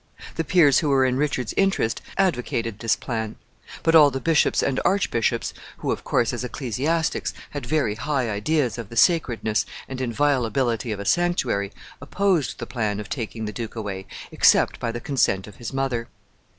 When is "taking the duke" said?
13.09-13.75